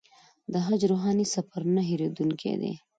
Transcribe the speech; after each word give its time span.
د 0.51 0.53
حج 0.65 0.81
روحاني 0.91 1.25
سفر 1.35 1.61
نه 1.75 1.81
هېرېدونکی 1.89 2.53
دی. 2.61 2.73